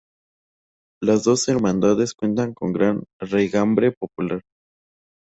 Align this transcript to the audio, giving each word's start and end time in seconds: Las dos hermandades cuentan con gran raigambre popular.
Las 0.99 1.23
dos 1.23 1.47
hermandades 1.47 2.15
cuentan 2.15 2.55
con 2.55 2.73
gran 2.73 3.03
raigambre 3.19 3.91
popular. 3.91 4.41